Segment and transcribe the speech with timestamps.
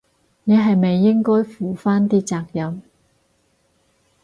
[0.45, 2.81] 你係咪應該負返啲責任？